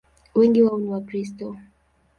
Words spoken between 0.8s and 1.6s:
Wakristo.